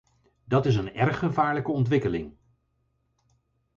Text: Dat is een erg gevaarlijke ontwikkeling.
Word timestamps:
Dat 0.45 0.65
is 0.65 0.75
een 0.75 0.93
erg 0.93 1.19
gevaarlijke 1.19 1.71
ontwikkeling. 1.71 2.35